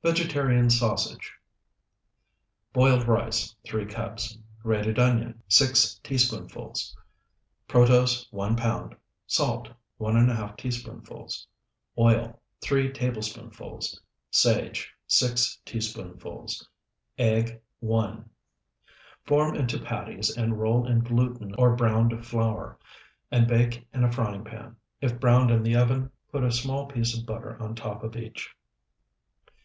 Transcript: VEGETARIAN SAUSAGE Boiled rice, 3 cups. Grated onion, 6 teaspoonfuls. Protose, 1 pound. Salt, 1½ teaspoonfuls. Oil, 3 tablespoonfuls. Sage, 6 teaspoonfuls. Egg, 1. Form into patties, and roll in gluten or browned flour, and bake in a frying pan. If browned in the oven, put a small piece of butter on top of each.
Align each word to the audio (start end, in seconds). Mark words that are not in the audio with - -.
VEGETARIAN 0.00 0.70
SAUSAGE 0.70 1.34
Boiled 2.72 3.06
rice, 3.06 3.54
3 3.64 3.84
cups. 3.84 4.38
Grated 4.62 4.98
onion, 4.98 5.42
6 5.48 6.00
teaspoonfuls. 6.02 6.96
Protose, 7.68 8.26
1 8.30 8.56
pound. 8.56 8.96
Salt, 9.26 9.68
1½ 10.00 10.56
teaspoonfuls. 10.56 11.46
Oil, 11.98 12.40
3 12.62 12.90
tablespoonfuls. 12.90 14.00
Sage, 14.30 14.90
6 15.08 15.60
teaspoonfuls. 15.66 16.66
Egg, 17.18 17.60
1. 17.80 18.30
Form 19.26 19.54
into 19.54 19.78
patties, 19.78 20.34
and 20.34 20.58
roll 20.58 20.86
in 20.86 21.00
gluten 21.00 21.54
or 21.58 21.76
browned 21.76 22.24
flour, 22.24 22.78
and 23.30 23.46
bake 23.46 23.86
in 23.92 24.04
a 24.04 24.10
frying 24.12 24.44
pan. 24.44 24.74
If 25.02 25.20
browned 25.20 25.50
in 25.50 25.62
the 25.62 25.76
oven, 25.76 26.10
put 26.32 26.44
a 26.44 26.50
small 26.52 26.86
piece 26.86 27.18
of 27.18 27.26
butter 27.26 27.60
on 27.62 27.74
top 27.74 28.02
of 28.02 28.16
each. 28.16 28.54